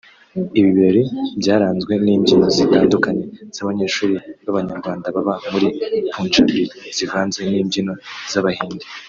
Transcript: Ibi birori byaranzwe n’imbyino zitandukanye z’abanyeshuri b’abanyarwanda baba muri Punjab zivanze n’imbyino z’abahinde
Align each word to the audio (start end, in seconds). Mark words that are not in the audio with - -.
Ibi 0.59 0.69
birori 0.75 1.03
byaranzwe 1.41 1.93
n’imbyino 2.03 2.47
zitandukanye 2.55 3.23
z’abanyeshuri 3.55 4.15
b’abanyarwanda 4.43 5.05
baba 5.15 5.33
muri 5.51 5.67
Punjab 6.13 6.49
zivanze 6.97 7.39
n’imbyino 7.51 7.93
z’abahinde 8.31 8.85